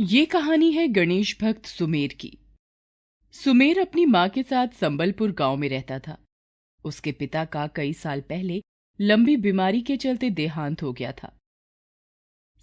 ये 0.00 0.24
कहानी 0.26 0.72
है 0.72 0.88
गणेश 0.88 1.36
भक्त 1.42 1.66
सुमेर 1.66 2.12
की। 2.12 2.38
सुमेर 3.34 3.80
अपनी 3.80 4.04
माँ 4.06 4.28
के 4.28 4.42
साथ 4.42 4.68
संबलपुर 4.68 5.32
गाँव 5.32 5.56
में 5.56 5.68
रहता 5.68 5.98
था। 5.98 6.16
उसके 6.84 7.12
पिता 7.12 7.44
का 7.44 7.66
कई 7.66 7.92
साल 7.92 8.20
पहले 8.20 8.60
लंबी 9.00 9.36
बीमारी 9.36 9.82
के 9.82 9.96
चलते 9.96 10.30
देहांत 10.30 10.82
हो 10.82 10.92
गया 10.92 11.12
था। 11.12 11.32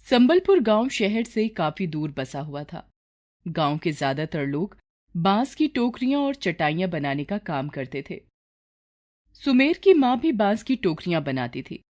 संबलपुर 0.06 0.60
गाँव 0.60 0.88
शहर 0.88 1.24
से 1.24 1.48
काफ़ी 1.48 1.86
दूर 1.86 2.10
बसा 2.10 2.40
हुआ 2.40 2.64
था। 2.64 2.88
गाँव 3.48 3.78
के 3.78 3.92
ज़्यादातर 3.92 4.46
लोग 4.46 4.76
बाँस 5.16 5.54
की 5.54 5.68
टोकरियाँ 5.68 6.22
और 6.22 6.34
चटाइयाँ 6.34 6.90
बनाने 6.90 7.24
का 7.24 7.38
काम 7.38 7.68
करते 7.68 8.04
थे। 8.10 8.20
सुमेर 9.34 9.78
की 9.78 9.94
माँ 9.94 10.18
भी 10.20 10.32
बाँस 10.32 10.62
की 10.62 10.76
टोकरियाँ 10.76 11.22
बनाती 11.22 11.62
थी 11.62 11.82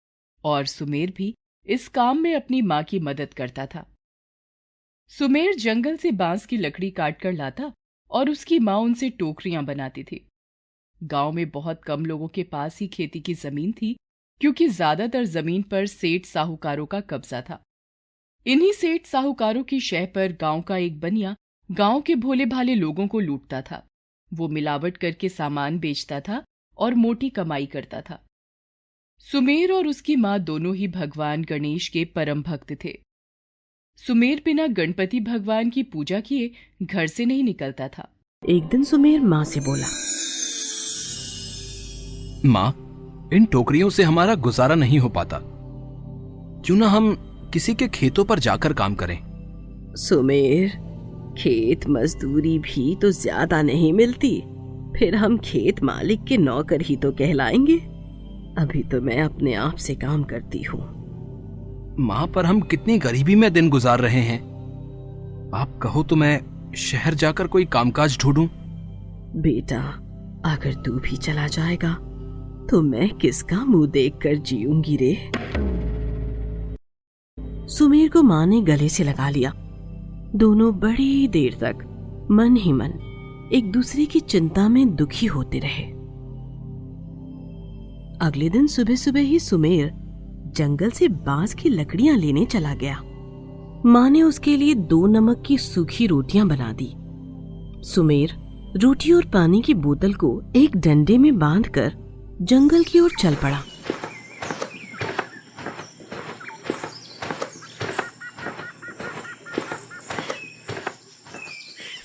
और 0.45 0.67
सुमेर 0.67 1.15
भी 1.17 1.35
इस 1.67 1.89
काम 1.89 2.23
में 2.23 2.35
अपनी 2.35 2.63
माँ 2.63 2.85
की 2.85 3.01
मदद 3.01 3.35
करता 3.35 3.67
था। 3.67 3.93
सुमेर 5.11 5.55
जंगल 5.55 5.97
से 5.97 6.11
बाँस 6.13 6.47
की 6.47 6.57
लकड़ी 6.57 6.91
काट 6.91 7.21
कर 7.21 7.33
लाता 7.33 7.73
और 8.11 8.31
उसकी 8.31 8.59
माँ 8.59 8.79
उनसे 8.79 9.11
टोकरियाँ 9.11 9.65
बनाती 9.65 10.03
थी। 10.05 10.27
गाँव 11.01 11.33
में 11.33 11.49
बहुत 11.51 11.83
कम 11.85 12.05
लोगों 12.07 12.29
के 12.29 12.43
पास 12.43 12.79
ही 12.81 12.89
खेती 12.89 13.21
की 13.21 13.35
ज़मीन 13.35 13.73
थी, 13.73 13.97
क्योंकि 14.41 14.69
ज़्यादातर 14.69 15.25
ज़मीन 15.25 15.63
पर 15.63 15.87
सेठ 15.87 16.27
साहूकारों 16.27 16.87
का 16.87 17.01
कब्जा 17.01 17.41
था। 17.43 17.63
इन्हीं 18.47 18.73
सेठ 18.73 19.07
साहूकारों 19.07 19.63
की 19.63 19.81
शह 19.81 20.07
पर 20.07 20.33
गाँव 20.33 20.63
का 20.63 20.77
एक 20.77 21.01
बनिया 21.01 21.35
गाँव 21.71 22.01
के 22.01 22.15
भोले 22.15 22.47
भाले 22.47 22.75
लोगों 22.75 23.09
को 23.09 23.21
लूटता 23.21 23.63
था। 23.63 23.83
वो 24.33 24.49
मिलावट 24.49 24.97
करके 24.97 25.29
सामान 25.29 25.79
बेचता 25.79 26.21
था 26.21 26.43
और 26.79 26.95
मोटी 26.95 27.31
कमाई 27.31 27.67
करता 27.67 28.01
था। 28.01 28.23
सुमेर 29.27 29.73
और 29.73 29.87
उसकी 29.87 30.17
माँ 30.17 30.39
दोनों 30.41 30.77
ही 30.77 30.89
भगवान 30.89 31.45
गणेश 31.45 31.89
के 31.89 32.05
परम 32.05 32.43
भक्त 32.43 32.73
थे। 32.85 32.99
सुमेर 33.99 34.41
बिना 34.45 34.67
गणपति 34.67 35.21
भगवान 35.21 35.71
की 35.71 35.83
पूजा 35.83 36.19
किए 36.21 36.51
घर 36.83 37.07
से 37.07 37.25
नहीं 37.25 37.45
निकलता 37.45 37.89
था। 37.89 38.07
एक 38.43 38.65
दिन 38.65 38.83
सुमेर 38.85 39.21
माँ 39.21 39.43
से 39.45 39.61
बोला 39.61 39.87
माँ 42.45 43.31
इन 43.33 43.45
टोकरियों 43.45 43.89
से 43.91 44.03
हमारा 44.03 44.35
गुजारा 44.35 44.75
नहीं 44.75 44.99
हो 44.99 45.09
पाता। 45.09 45.41
क्यों 46.67 46.77
ना 46.77 46.89
हम 46.89 47.15
किसी 47.53 47.75
के 47.75 47.89
खेतों 47.89 48.25
पर 48.25 48.39
जाकर 48.39 48.73
काम 48.73 48.95
करें? 48.95 49.19
सुमेर 49.97 50.69
खेत 51.39 51.87
मजदूरी 51.89 52.59
भी 52.59 52.95
तो 52.97 53.11
ज़्यादा 53.11 53.63
नहीं 53.63 53.93
मिलती। 53.93 54.39
फिर 54.99 55.15
हम 55.15 55.39
खेत 55.39 55.83
मालिक 55.83 56.25
के 56.25 56.37
नौकर 56.37 56.83
ही 56.83 56.97
तो 56.97 57.13
कहलाएँगे। 57.13 57.79
अभी 58.59 58.83
तो 58.83 59.01
मैं 59.01 59.21
अपने 59.23 59.55
आप 59.55 59.77
से 59.77 59.95
काम 59.95 60.23
करती 60.25 60.63
हूँ। 60.63 60.96
माँ 61.99 62.27
पर 62.27 62.47
हम 62.47 62.61
कितनी 62.61 62.99
गरीबी 62.99 63.35
में 63.35 63.53
दिन 63.53 63.69
गुजार 63.71 64.01
रहे 64.01 64.21
हैं। 64.21 64.39
आप 65.55 65.79
कहो 65.83 66.03
तो 66.03 66.17
मैं 66.17 66.41
शहर 66.77 67.15
जाकर 67.15 67.47
कोई 67.47 67.65
कामकाज 67.65 68.19
ढूंढूं। 68.21 68.47
बेटा, 69.41 69.81
अगर 70.45 70.75
तू 70.75 70.93
भी 70.93 71.17
चला 71.17 71.47
जाएगा 71.47 71.93
तो 72.71 72.81
मैं 72.83 73.09
किसका 73.15 73.65
मुँह 73.65 73.87
देखकर 73.87 74.35
जीऊँगी 74.37 74.97
रे? 74.97 75.15
सुमेर 77.69 78.09
को 78.09 78.23
माँ 78.23 78.47
ने 78.47 78.61
गले 78.61 78.89
से 78.89 79.05
लगा 79.05 79.29
लिया। 79.31 79.53
दोनों 80.37 80.73
बड़ी 80.79 81.29
देर 81.29 81.55
तक 81.55 82.27
मन 82.31 82.57
ही 82.57 82.73
मन 82.73 82.93
एक 83.53 83.71
दूसरे 83.73 84.05
की 84.05 84.21
चिंता 84.21 84.69
में 84.69 84.95
दुखी 84.97 85.27
होते 85.27 85.59
रहे। 85.59 85.85
अगले 88.21 88.49
दिन 88.49 88.67
सुबह 88.67 88.95
सुबह 88.95 89.21
ही 89.21 89.39
सुमेर 89.39 89.93
जंगल 90.57 90.91
से 90.91 91.09
बाँस 91.09 91.55
की 91.55 91.69
लकड़ियाँ 91.69 92.17
लेने 92.17 92.45
चला 92.45 92.75
गया। 92.75 93.01
माँ 93.87 94.09
ने 94.11 94.23
उसके 94.23 94.57
लिए 94.57 94.75
दो 94.75 95.07
नमक 95.07 95.43
की 95.47 95.59
सूखी 95.59 96.07
रोटियाँ 96.07 96.47
बना 96.49 96.73
दी। 96.73 96.93
सुमेर 97.87 98.33
रोटी 98.77 99.13
और 99.13 99.25
पानी 99.25 99.63
की 99.63 99.75
बोतल 99.75 100.15
को 100.15 100.43
एक 100.57 100.77
डंडे 100.77 101.19
में 101.19 101.39
बांधकर 101.39 101.93
जंगल 102.43 102.85
की 102.85 103.01
ओर 103.01 103.11
चल 103.21 103.35
पड़ा। 103.35 103.63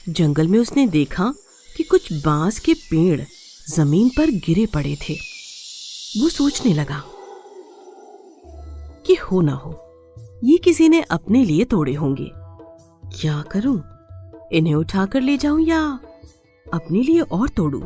जंगल 0.10 0.48
में 0.48 0.60
उसने 0.60 0.88
देखा 0.88 1.34
कि 1.78 1.84
कुछ 1.84 2.12
बाँस 2.26 2.60
के 2.60 2.74
पेड़ 2.74 3.22
ज़मीन 3.70 4.10
पर 4.10 4.32
गिरे 4.46 4.66
पड़े 4.66 4.96
थे। 4.96 5.14
वो 6.18 6.30
सोचने 6.30 6.74
लगा 6.74 7.04
हो 9.32 9.42
ना 9.42 9.54
हो 9.54 9.88
ये 10.44 10.58
किसी 10.58 10.90
ने 10.90 11.02
अपने 11.02 11.46
लिए 11.46 11.64
तोड़े 11.66 11.94
होंगे। 11.94 12.32
क्या 13.20 13.42
करूँ? 13.42 13.84
इन्हें 14.52 14.76
उठाकर 14.76 15.22
ले 15.22 15.38
जाऊँ 15.38 15.62
या 15.62 16.00
अपने 16.74 17.02
लिए 17.02 17.20
और 17.20 17.50
तोड़ूं? 17.50 17.82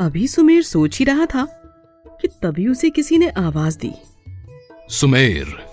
अभी 0.00 0.28
सुमेर 0.28 0.62
सोच 0.62 0.98
ही 0.98 1.04
रहा 1.04 1.26
था 1.26 1.44
कि 2.06 2.28
तभी 2.28 2.68
उसे 2.68 2.90
किसी 2.90 3.18
ने 3.18 3.28
आवाज़ 3.28 3.78
दी। 3.78 3.92
सुमेर 4.88 5.66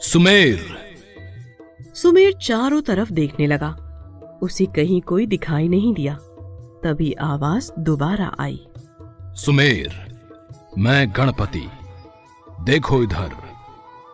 सुमेर। 0.00 0.76
सुमेर 1.94 2.32
चारों 2.32 2.82
तरफ़ 2.82 3.12
देखने 3.12 3.46
लगा। 3.46 3.70
उसे 4.42 4.66
कहीं 4.66 5.00
कोई 5.00 5.26
दिखाई 5.26 5.68
नहीं 5.68 5.94
दिया। 5.94 6.14
तभी 6.84 7.12
आवाज़ 7.12 7.72
दोबारा 7.78 8.36
आई। 8.40 8.66
सुमेर 9.22 10.18
मैं 10.78 11.12
गणपति। 11.16 11.70
देखो 12.60 13.02
इधर। 13.02 13.45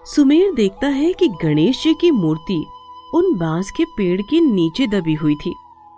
सुमेर 0.06 0.52
देखता 0.52 0.86
है 0.86 1.12
कि 1.12 1.28
गणेश 1.28 1.82
जी 1.82 1.94
की 1.94 2.10
मूर्ति 2.10 2.66
उन 3.14 3.38
बाँस 3.38 3.70
के 3.70 3.84
पेड़ 3.84 4.22
के 4.22 4.40
नीचे 4.40 4.86
दबी 4.86 5.14
हुई 5.14 5.34
थी। 5.34 5.54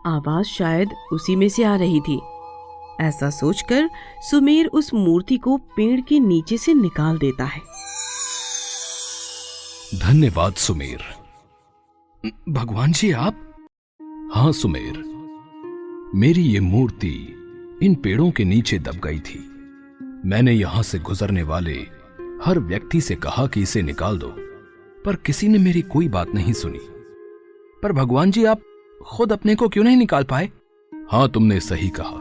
आवाज़ 0.07 0.47
शायद 0.47 0.91
उसी 1.13 1.37
में 1.37 1.49
से 1.49 1.65
आ 1.65 1.77
रही 1.77 2.01
थी। 2.01 2.21
ऐसा 3.01 3.31
सोचकर 3.31 3.91
सुमेर 4.31 4.67
उस 4.67 4.95
मूर्ति 4.95 5.37
को 5.37 5.57
पेड़ 5.57 6.01
के 6.01 6.21
नीचे 6.21 6.59
से 6.59 6.75
निकाल 6.75 7.19
देता 7.19 7.45
है। 7.45 7.61
धन्यवाद 9.99 10.55
सुमेर। 10.55 11.01
भगवान 12.49 12.93
जी, 12.93 13.13
आप? 13.13 13.35
हाँ 14.35 14.53
सुमेर। 14.53 15.03
मेरी 16.15 16.43
ये 16.43 16.61
मूर्ति 16.61 17.35
इन 17.83 17.95
पेड़ों 17.95 18.31
के 18.31 18.45
नीचे 18.45 18.79
दब 18.79 19.01
गई 19.05 19.19
थी। 19.19 19.51
मैंने 20.25 20.53
यहाँ 20.53 20.83
से 20.83 20.99
गुजरने 20.99 21.43
वाले 21.43 22.04
हर 22.45 22.59
व्यक्ति 22.59 23.01
से 23.01 23.15
कहा 23.15 23.47
कि 23.47 23.63
इसे 23.63 23.83
निकाल 23.83 24.19
दो, 24.19 24.29
पर 25.05 25.17
किसी 25.17 25.49
ने 25.49 25.59
मेरी 25.59 25.83
कोई 25.83 26.09
बात 26.09 26.29
नहीं 26.29 26.53
सुनी। 26.53 26.81
पर 27.83 27.93
भगवान 27.93 28.31
जी, 28.31 28.45
आप 28.45 28.61
खुद 29.07 29.33
अपने 29.33 29.55
को 29.55 29.69
क्यों 29.69 29.85
नहीं 29.85 29.97
निकाल 29.97 30.25
पाए? 30.25 30.51
हाँ 30.93 31.29
तुमने 31.29 31.61
सही 31.61 31.89
कहा, 31.89 32.21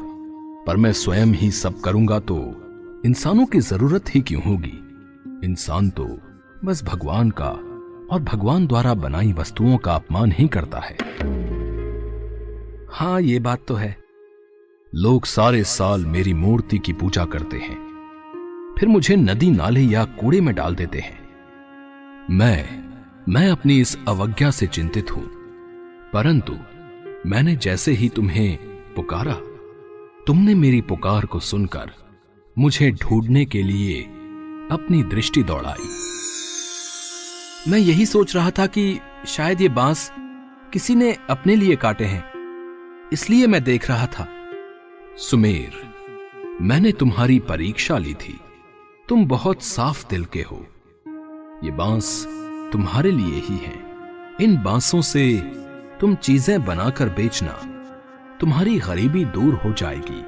पर 0.67 0.77
मैं 0.77 0.93
स्वयं 0.93 1.25
ही 1.25 1.51
सब 1.51 1.79
करूँगा 1.81 2.19
तो 2.19 2.37
इंसानों 3.05 3.45
की 3.45 3.59
ज़रूरत 3.59 4.15
ही 4.15 4.21
क्यों 4.21 4.41
होगी? 4.43 4.79
इंसान 5.47 5.89
तो 5.89 6.05
बस 6.65 6.83
भगवान 6.83 7.31
का 7.31 7.49
और 8.11 8.23
भगवान 8.23 8.67
द्वारा 8.67 8.93
बनाई 8.93 9.33
वस्तुओं 9.33 9.77
का 9.77 9.95
अपमान 9.95 10.31
ही 10.31 10.47
करता 10.47 10.79
है। 10.79 10.97
हाँ 12.91 13.21
ये 13.21 13.39
बात 13.39 13.65
तो 13.67 13.75
है। 13.75 13.95
लोग 14.95 15.25
सारे 15.25 15.63
साल 15.63 16.05
मेरी 16.05 16.33
मूर्ति 16.33 16.77
की 16.77 16.93
पूजा 16.93 17.25
करते 17.25 17.57
हैं। 17.57 17.92
फिर 18.79 18.89
मुझे 18.89 19.15
नदी 19.15 19.51
नाले 19.51 19.81
या 19.81 20.05
कूड़े 20.05 20.41
में 20.41 20.55
डाल 20.55 20.75
देते 20.75 20.99
हैं। 20.99 21.19
मैं 22.29 22.83
मैं 23.29 23.49
अपनी 23.49 23.81
इस 23.81 23.97
अवज्ञा 24.07 24.51
से 24.51 24.67
चिंतित 24.67 25.11
हूँ। 25.11 25.29
परंतु 26.13 26.53
मैंने 27.25 27.55
जैसे 27.55 27.91
ही 27.91 28.09
तुम्हें 28.09 28.57
पुकारा, 28.95 29.33
तुमने 30.27 30.55
मेरी 30.55 30.81
पुकार 30.81 31.25
को 31.25 31.39
सुनकर 31.39 31.91
मुझे 32.59 32.91
ढूँढने 32.91 33.45
के 33.45 33.63
लिए 33.63 34.01
अपनी 34.71 35.03
दृष्टि 35.03 35.43
दौड़ाई। 35.43 35.89
मैं 37.71 37.79
यही 37.79 38.05
सोच 38.05 38.35
रहा 38.35 38.51
था 38.51 38.65
कि 38.65 38.99
शायद 39.27 39.61
ये 39.61 39.69
बाँस 39.69 40.11
किसी 40.73 40.95
ने 40.95 41.17
अपने 41.29 41.55
लिए 41.55 41.75
काटे 41.75 42.05
हैं। 42.05 42.23
इसलिए 43.13 43.47
मैं 43.47 43.63
देख 43.63 43.89
रहा 43.89 44.07
था, 44.07 44.27
सुमेर, 45.17 45.71
मैंने 46.61 46.91
तुम्हारी 46.91 47.39
परीक्षा 47.39 47.97
ली 47.97 48.13
थी। 48.13 48.39
तुम 49.09 49.25
बहुत 49.25 49.61
साफ़ 49.61 50.09
दिल 50.09 50.25
के 50.25 50.41
हो। 50.41 50.65
ये 51.63 51.71
बाँस 51.71 52.25
तुम्हारे 52.73 53.11
लिए 53.11 53.39
ही 53.39 53.57
है। 53.57 53.73
इन 54.41 54.63
बांसों 54.63 55.01
से 55.01 55.37
तुम 56.01 56.15
चीज़ें 56.15 56.65
बनाकर 56.65 57.09
बेचना 57.09 57.51
तुम्हारी 58.39 58.79
गरीबी 58.79 59.25
दूर 59.25 59.53
हो 59.53 59.73
जाएगी। 59.73 60.21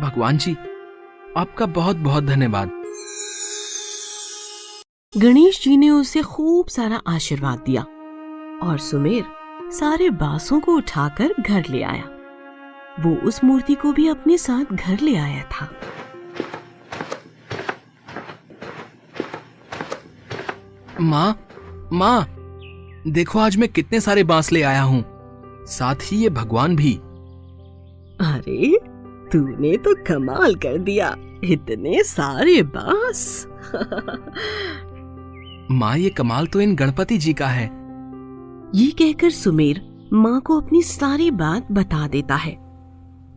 भगवान 0.00 0.38
जी, 0.38 0.56
आपका 1.36 1.66
बहुत 1.66 1.96
बहुत 1.96 2.24
धन्यवाद। 2.24 2.70
गणेश 5.16 5.62
जी 5.62 5.76
ने 5.76 5.90
उसे 5.90 6.22
खूब 6.22 6.68
सारा 6.68 7.00
आशीर्वाद 7.06 7.58
दिया 7.58 7.82
और 8.62 8.78
सुमेर 8.78 9.24
सारे 9.70 10.10
बांसों 10.10 10.60
को 10.60 10.76
उठाकर 10.76 11.34
घर 11.40 11.64
ले 11.70 11.82
आया। 11.82 12.08
वो 13.00 13.16
उस 13.16 13.44
मूर्ति 13.44 13.74
को 13.74 13.92
भी 13.92 14.08
अपने 14.08 14.38
साथ 14.38 14.72
घर 14.72 15.00
ले 15.00 15.16
आया 15.16 15.42
था। 15.42 15.70
माँ 21.00 21.38
माँ 21.92 22.26
देखो 23.06 23.38
आज 23.38 23.56
मैं 23.56 23.68
कितने 23.68 24.00
सारे 24.00 24.24
बाँस 24.24 24.52
ले 24.52 24.62
आया 24.62 24.82
हूँ। 24.82 25.04
साथ 25.66 25.94
ही 26.02 26.16
ये 26.16 26.28
भगवान 26.28 26.76
भी। 26.76 26.94
अरे 28.20 28.78
तूने 29.32 29.76
तो 29.76 29.94
कमाल 30.04 30.54
कर 30.54 30.78
दिया 30.78 31.16
इतने 31.44 32.02
सारे 32.04 32.62
बाँस। 32.62 33.46
माँ 35.70 35.98
ये 35.98 36.10
कमाल 36.10 36.46
तो 36.46 36.60
इन 36.60 36.76
गणपति 36.76 37.18
जी 37.18 37.32
का 37.32 37.46
है। 37.46 37.64
ये 38.74 38.90
कहकर 38.90 39.30
सुमेर 39.30 40.08
माँ 40.12 40.40
को 40.40 40.60
अपनी 40.60 40.82
सारी 40.82 41.30
बात 41.30 41.72
बता 41.72 42.08
देता 42.08 42.34
है। 42.34 42.56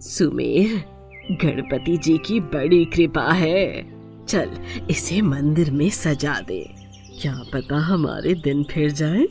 सुमेर 0.02 0.84
गणपति 1.32 1.98
जी 1.98 2.18
की 2.18 2.40
बड़ी 2.40 2.86
कृपा 2.86 3.32
है। 3.32 3.84
चल 4.26 4.52
इसे 4.90 5.22
मंदिर 5.22 5.72
में 5.72 5.90
सजा 5.90 6.40
दे। 6.40 6.83
क्या 7.22 7.44
पता 7.54 7.76
हमारे 7.76 8.34
दिन 8.34 8.64
फिर 8.64 8.92
जाए? 8.92 9.28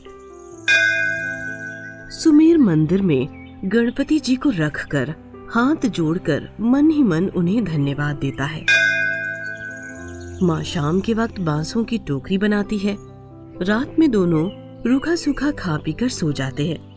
सुमेर 2.11 2.59
मंदिर 2.59 3.03
में 3.03 3.29
गणपति 3.65 4.19
जी 4.19 4.37
को 4.37 4.51
रखकर, 4.51 5.15
हाथ 5.51 5.87
जोड़कर, 5.87 6.49
मन 6.61 6.91
ही 6.91 7.03
मन 7.03 7.29
उन्हें 7.29 7.65
धन्यवाद 7.65 8.17
देता 8.17 8.45
है। 8.45 8.67
माँ 10.43 10.63
शाम 10.63 11.01
के 11.01 11.15
वक्त 11.15 11.41
बांसों 11.41 11.85
की 11.85 11.99
टोकरी 11.99 12.39
बनाती 12.39 12.79
है। 12.79 12.97
रात 13.63 13.97
में 13.99 14.11
दोनों 14.11 14.51
रूखा 14.91 15.15
सूखा 15.15 15.51
खा 15.51 15.77
पी 15.77 15.93
कर 15.93 16.09
सो 16.09 16.33
जाते 16.33 16.69
हैं। 16.69 16.93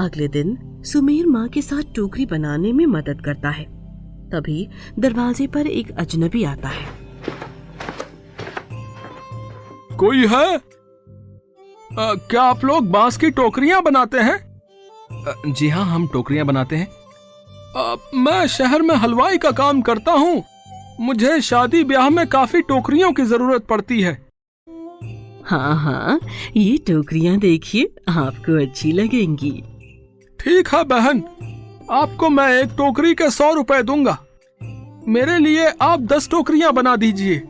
अगले 0.00 0.28
दिन 0.28 0.58
सुमेर 0.84 1.26
माँ 1.26 1.48
के 1.48 1.62
साथ 1.62 1.82
टोकरी 1.96 2.26
बनाने 2.26 2.72
में 2.72 2.86
मदद 2.86 3.20
करता 3.24 3.50
है। 3.50 3.64
तभी 4.28 4.68
दरवाजे 4.98 5.46
पर 5.46 5.66
एक 5.66 5.90
अजनबी 5.90 6.44
आता 6.44 6.68
है। 6.68 7.07
कोई 9.98 10.26
है? 10.26 10.54
आ, 10.54 12.14
क्या 12.30 12.42
आप 12.42 12.64
लोग 12.64 12.90
बाँस 12.90 13.16
की 13.16 13.30
टोकरियाँ 13.30 13.82
बनाते 13.82 14.18
हैं? 14.18 14.34
आ, 15.28 15.32
जी 15.46 15.68
हाँ 15.68 15.84
हम 15.84 16.06
टोकरियाँ 16.08 16.46
बनाते 16.46 16.76
हैं। 16.76 16.88
आ, 17.76 17.96
मैं 18.14 18.46
शहर 18.46 18.82
में 18.82 18.94
हलवाई 18.94 19.38
का 19.38 19.50
काम 19.52 19.80
करता 19.82 20.12
हूँ। 20.12 20.44
मुझे 21.00 21.40
शादी 21.40 21.82
ब्याह 21.84 22.08
में 22.10 22.26
काफ़ी 22.26 22.62
टोकरियों 22.62 23.12
की 23.12 23.22
ज़रूरत 23.22 23.66
पड़ती 23.66 24.00
है। 24.02 24.12
हाँ 25.46 25.74
हाँ 25.76 26.18
ये 26.56 26.76
टोकरियाँ 26.78 27.36
देखिए 27.38 27.90
आपको 28.08 28.62
अच्छी 28.62 28.92
लगेंगी। 28.92 29.52
ठीक 30.40 30.68
है 30.68 30.84
बहन। 30.84 31.22
आपको 31.90 32.28
मैं 32.28 32.48
एक 32.52 32.68
टोकरी 32.68 33.14
के 33.14 33.30
सौ 33.30 33.52
रुपए 33.54 33.82
दूँगा। 33.82 34.18
मेरे 35.08 35.38
लिए 35.38 35.72
आप 35.82 36.00
दस 36.00 36.28
टोकरियाँ 36.30 36.72
बना 36.72 36.96
दीजिए। 36.96 37.42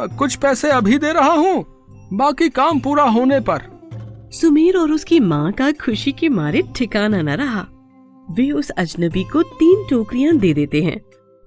कुछ 0.00 0.34
पैसे 0.34 0.70
अभी 0.70 0.98
दे 0.98 1.12
रहा 1.12 1.32
हूँ 1.32 1.64
बाकी 2.12 2.48
काम 2.48 2.80
पूरा 2.80 3.04
होने 3.04 3.40
पर। 3.40 3.62
सुमीर 4.32 4.76
और 4.76 4.92
उसकी 4.92 5.20
माँ 5.20 5.52
का 5.52 5.70
खुशी 5.72 6.12
के 6.12 6.28
मारे 6.28 6.62
ठिकाना 6.76 7.22
न 7.22 7.28
रहा। 7.28 7.66
वे 8.30 8.50
उस 8.50 8.70
अजनबी 8.70 9.24
को 9.24 9.42
तीन 9.42 9.86
टोकरियाँ 9.90 10.36
दे 10.36 10.52
देते 10.54 10.82
हैं। 10.82 11.00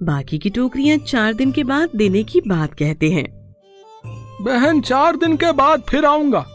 बाकी 0.04 0.38
की 0.38 0.50
टोकरियाँ 0.50 0.98
चार 0.98 1.34
दिन 1.34 1.52
के 1.52 1.64
बाद 1.64 1.90
देने 1.96 2.24
की 2.24 2.42
बात 2.42 2.74
कहते 2.74 3.12
हैं। 3.12 3.26
बहन 4.42 4.82
चार 4.82 5.16
दिन 5.16 5.36
के 5.38 5.52
बाद 5.52 5.84
फिर 5.90 6.06
आऊँगा। 6.06 6.46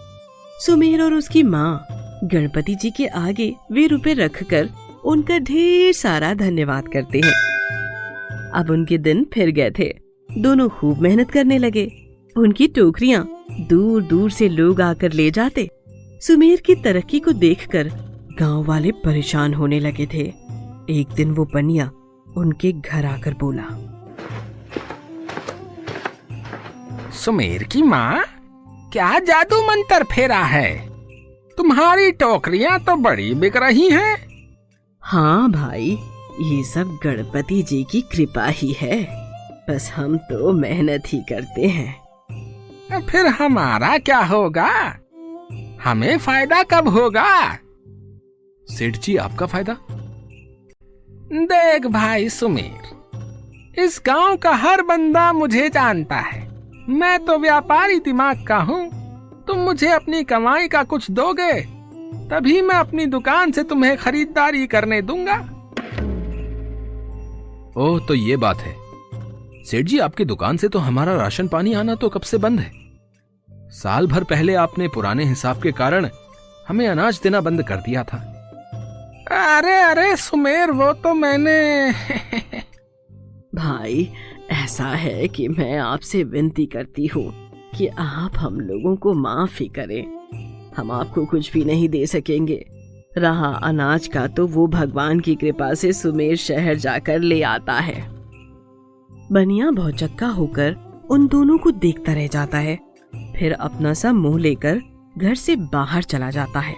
सुमेर 0.60 1.02
और 1.02 1.14
उसकी 1.14 1.42
माँ 1.42 1.86
गणपति 2.24 2.74
जी 2.74 2.90
के 2.90 3.06
आगे 3.06 3.54
वे 3.72 3.86
रुपए 3.86 4.14
रख 4.14 4.42
कर 4.42 4.68
उनका 5.04 5.38
ढेर 5.38 5.92
सारा 5.92 6.34
धन्यवाद 6.34 6.88
करते 6.88 7.20
हैं। 7.24 7.34
अब 8.54 8.70
उनके 8.70 8.98
दिन 8.98 9.26
फिर 9.34 9.50
गए 9.50 9.70
थे। 9.70 10.05
दोनों 10.38 10.68
खूब 10.68 10.98
मेहनत 10.98 11.30
करने 11.30 11.58
लगे। 11.58 11.84
उनकी 12.36 12.66
टोकरियाँ 12.68 13.26
दूर 13.60 14.02
दूर 14.02 14.30
से 14.30 14.48
लोग 14.48 14.80
आकर 14.80 15.12
ले 15.12 15.30
जाते। 15.30 15.68
सुमेर 16.22 16.60
की 16.60 16.74
तरक्की 16.74 17.20
को 17.20 17.32
देखकर 17.32 17.88
गाँव 18.38 18.64
वाले 18.64 18.92
परेशान 19.04 19.54
होने 19.54 19.80
लगे 19.80 20.06
थे। 20.06 20.22
एक 20.90 21.14
दिन 21.16 21.30
वो 21.30 21.44
बनिया 21.44 21.90
उनके 22.36 22.72
घर 22.72 23.04
आकर 23.04 23.34
बोला 23.34 23.62
सुमेर 27.14 27.62
की 27.62 27.82
माँ 27.82 28.24
क्या 28.92 29.18
जादू 29.18 29.60
मंत्र 29.62 30.04
फेरा 30.04 30.42
है? 30.44 30.88
तुम्हारी 31.58 32.10
टोकरियाँ 32.12 32.78
तो 32.80 32.96
बड़ी 32.96 33.34
बिक 33.34 33.56
रही 33.56 33.88
हैं। 33.90 34.16
हाँ 35.02 35.50
भाई 35.52 35.98
ये 36.40 36.62
सब 36.64 36.98
गणपति 37.04 37.62
जी 37.62 37.82
की 37.84 38.00
कृपा 38.12 38.46
ही 38.46 38.72
है। 38.72 39.25
बस 39.68 39.90
हम 39.96 40.16
तो 40.16 40.52
मेहनत 40.52 41.02
ही 41.06 41.18
करते 41.20 41.66
हैं। 41.66 43.00
फिर 43.06 43.26
हमारा 43.26 43.96
क्या 43.98 44.18
होगा? 44.18 44.68
हमें 45.84 46.18
फ़ायदा 46.18 46.62
कब 46.62 46.88
होगा? 46.88 47.54
सेठ 48.68 48.96
जी 48.96 49.16
आपका 49.16 49.46
फ़ायदा? 49.46 49.76
देख 51.32 51.86
भाई 51.86 52.28
सुमेर 52.28 52.94
इस 53.78 54.00
गाँव 54.06 54.36
का 54.36 54.52
हर 54.54 54.82
बंदा 54.82 55.32
मुझे 55.32 55.68
जानता 55.68 56.16
है। 56.16 56.44
मैं 56.88 57.18
तो 57.24 57.38
व्यापारी 57.38 57.98
दिमाग 57.98 58.46
का 58.46 58.58
हूँ। 58.58 58.88
तुम 59.46 59.58
मुझे 59.58 59.90
अपनी 59.90 60.22
कमाई 60.24 60.68
का 60.68 60.82
कुछ 60.84 61.10
दोगे 61.10 61.52
तभी 62.30 62.60
मैं 62.62 62.74
अपनी 62.74 63.06
दुकान 63.06 63.52
से 63.52 63.62
तुम्हें 63.62 63.96
खरीदारी 63.96 64.66
करने 64.66 65.02
दूँगा। 65.02 65.38
ओह 67.76 67.98
तो 68.08 68.14
ये 68.14 68.36
बात 68.36 68.56
है। 68.56 68.85
सेठ 69.66 69.86
जी, 69.86 69.98
आपकी 69.98 70.24
दुकान 70.24 70.56
से 70.56 70.68
तो 70.68 70.78
हमारा 70.78 71.14
राशन 71.14 71.48
पानी 71.48 71.72
आना 71.72 71.94
तो 71.94 72.08
कब 72.08 72.20
से 72.20 72.38
बंद 72.38 72.60
है? 72.60 72.72
साल 73.50 74.06
भर 74.06 74.24
पहले 74.24 74.54
आपने 74.54 74.88
पुराने 74.88 75.24
हिसाब 75.24 75.62
के 75.62 75.72
कारण 75.72 76.08
हमें 76.68 76.88
अनाज 76.88 77.20
देना 77.22 77.40
बंद 77.40 77.62
कर 77.62 77.76
दिया 77.76 78.04
था। 78.04 78.32
अरे 79.30 79.82
अरे, 79.82 80.16
सुमेर, 80.16 80.70
वो 80.70 80.92
तो 80.92 81.14
मैंने 81.14 81.92
भाई, 83.54 84.12
ऐसा 84.50 84.86
है 84.86 85.28
कि 85.28 85.48
मैं 85.48 85.78
आपसे 85.78 86.24
विनती 86.24 86.66
करती 86.66 87.06
हूँ 87.06 87.50
कि 87.78 87.86
आप 87.86 88.32
हम 88.36 88.60
लोगों 88.60 88.96
को 88.96 89.14
माफ़ 89.14 89.62
ही 89.62 89.68
करें। 89.68 90.04
हम 90.76 90.90
आपको 90.90 91.26
कुछ 91.26 91.52
भी 91.52 91.64
नहीं 91.64 91.88
दे 91.88 92.06
सकेंगे। 92.06 92.66
रहा 93.18 93.48
अनाज 93.48 94.06
का 94.06 94.26
तो 94.26 94.46
वो 94.46 94.66
भगवान 94.66 95.20
की 95.20 95.34
कृपा 95.34 95.74
से 95.74 95.92
सुमेर 95.92 96.36
शहर 96.36 96.74
जाकर 96.74 97.18
ले 97.18 97.42
आता 97.42 97.72
है। 97.72 98.15
बनिया 99.32 99.70
भौचक्का 99.70 100.26
होकर 100.26 100.74
उन 101.10 101.26
दोनों 101.28 101.58
को 101.58 101.70
देखता 101.70 102.12
रह 102.12 102.26
जाता 102.26 102.58
है। 102.58 102.78
फिर 103.38 103.52
अपना 103.52 103.94
सा 103.94 104.12
मुँह 104.12 104.38
लेकर 104.38 104.80
घर 105.18 105.34
से 105.34 105.56
बाहर 105.56 106.02
चला 106.02 106.30
जाता 106.30 106.60
है। 106.60 106.74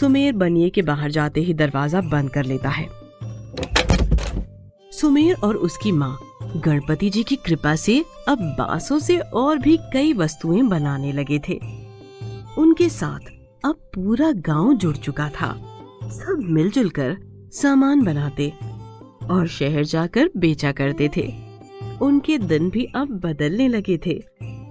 सुमेर 0.00 0.32
बनिए 0.32 0.70
के 0.70 0.82
बाहर 0.82 1.10
जाते 1.10 1.40
ही 1.40 1.54
दरवाज़ा 1.54 2.00
बंद 2.00 2.30
कर 2.30 2.44
लेता 2.44 2.68
है। 2.68 2.88
सुमेर 4.92 5.34
और 5.34 5.56
उसकी 5.56 5.92
माँ 5.92 6.18
गणपति 6.56 7.10
जी 7.10 7.22
की 7.22 7.36
कृपा 7.36 7.76
से 7.76 8.04
अब 8.28 8.38
बांसों 8.38 8.98
से 8.98 9.18
और 9.18 9.58
भी 9.58 9.76
कई 9.92 10.12
वस्तुएँ 10.12 10.62
बनाने 10.62 11.12
लगे 11.12 11.38
थे। 11.48 11.60
उनके 12.58 12.88
साथ 12.88 13.32
अब 13.64 13.74
पूरा 13.94 14.32
गाँव 14.32 14.74
जुड़ 14.74 14.96
चुका 14.96 15.28
था। 15.28 15.54
सब 16.04 16.46
मिलजुल 16.48 16.90
कर 16.90 17.16
सामान 17.52 18.04
बनाते 18.04 18.52
और 19.30 19.46
शहर 19.48 19.84
जाकर 19.84 20.30
बेचा 20.36 20.72
करते 20.72 21.10
थे। 21.16 21.43
उनके 22.04 22.38
दिन 22.38 22.70
भी 22.70 22.84
अब 22.94 23.08
बदलने 23.08 23.68
लगे 23.68 23.98
थे। 24.06 24.22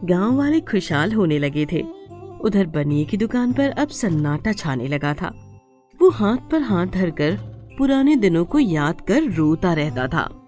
गाँव 0.05 0.37
वाले 0.37 0.59
खुशहाल 0.59 1.13
होने 1.13 1.39
लगे 1.39 1.65
थे। 1.71 1.83
उधर 2.41 2.65
बनिए 2.65 3.05
की 3.05 3.17
दुकान 3.17 3.53
पर 3.53 3.69
अब 3.69 3.87
सन्नाटा 3.87 4.51
छाने 4.51 4.87
लगा 4.87 5.13
था। 5.13 5.33
वो 6.01 6.09
हाथ 6.09 6.37
पर 6.51 6.61
हाथ 6.61 6.87
धरकर 6.87 7.37
पुराने 7.77 8.15
दिनों 8.15 8.45
को 8.45 8.59
याद 8.59 9.01
कर 9.01 9.23
रोता 9.23 9.73
रहता 9.73 10.07
था। 10.07 10.42